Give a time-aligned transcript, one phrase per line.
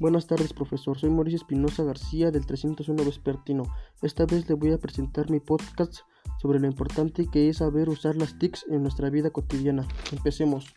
[0.00, 0.98] Buenas tardes, profesor.
[0.98, 3.64] Soy Mauricio Espinosa García del 301 Vespertino.
[4.00, 5.94] Esta vez le voy a presentar mi podcast
[6.40, 9.86] sobre lo importante que es saber usar las TICs en nuestra vida cotidiana.
[10.10, 10.74] Empecemos.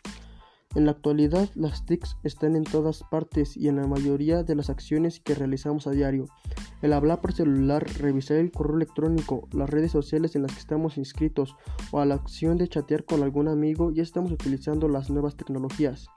[0.74, 4.68] En la actualidad, las TICs están en todas partes y en la mayoría de las
[4.68, 6.26] acciones que realizamos a diario.
[6.82, 10.98] El hablar por celular, revisar el correo electrónico, las redes sociales en las que estamos
[10.98, 11.56] inscritos
[11.92, 16.10] o a la acción de chatear con algún amigo, ya estamos utilizando las nuevas tecnologías.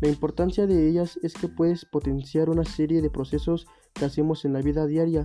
[0.00, 4.52] La importancia de ellas es que puedes potenciar una serie de procesos que hacemos en
[4.52, 5.24] la vida diaria,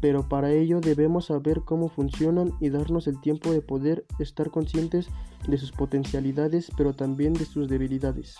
[0.00, 5.08] pero para ello debemos saber cómo funcionan y darnos el tiempo de poder estar conscientes
[5.46, 8.36] de sus potencialidades, pero también de sus debilidades.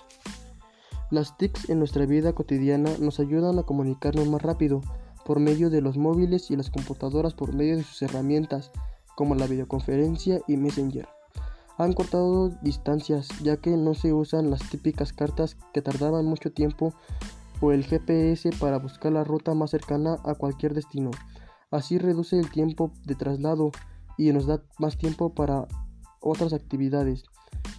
[1.11, 4.81] Las TICs en nuestra vida cotidiana nos ayudan a comunicarnos más rápido
[5.27, 8.71] por medio de los móviles y las computadoras por medio de sus herramientas
[9.17, 11.07] como la videoconferencia y Messenger
[11.79, 16.95] han cortado distancias ya que no se usan las típicas cartas que tardaban mucho tiempo
[17.61, 21.11] o el GPS para buscar la ruta más cercana a cualquier destino.
[21.71, 23.73] Así reduce el tiempo de traslado
[24.17, 25.67] y nos da más tiempo para
[26.21, 27.25] otras actividades.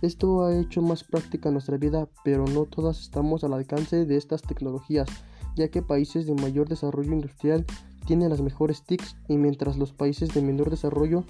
[0.02, 4.42] Esto ha hecho más práctica nuestra vida, pero no todas estamos al alcance de estas
[4.42, 5.08] tecnologías,
[5.56, 7.66] ya que países de mayor desarrollo industrial
[8.06, 11.24] tienen las mejores TICs y mientras los países de menor desarrollo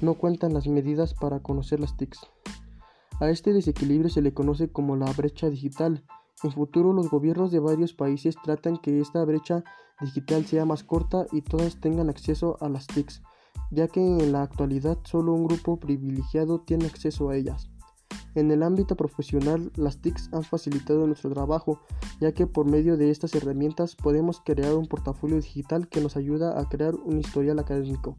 [0.00, 2.20] no cuentan las medidas para conocer las TICs.
[3.20, 6.04] A este desequilibrio se le conoce como la brecha digital.
[6.42, 9.62] En futuro los gobiernos de varios países tratan que esta brecha
[10.00, 13.22] digital sea más corta y todas tengan acceso a las TICs,
[13.70, 17.70] ya que en la actualidad solo un grupo privilegiado tiene acceso a ellas.
[18.34, 21.80] En el ámbito profesional, las TICs han facilitado nuestro trabajo,
[22.20, 26.60] ya que por medio de estas herramientas podemos crear un portafolio digital que nos ayuda
[26.60, 28.16] a crear un historial académico.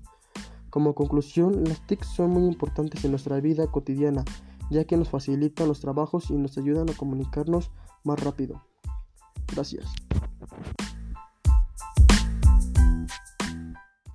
[0.70, 4.26] Como conclusión, las TICs son muy importantes en nuestra vida cotidiana,
[4.70, 7.72] ya que nos facilitan los trabajos y nos ayudan a comunicarnos
[8.04, 8.62] más rápido.
[9.54, 9.86] Gracias.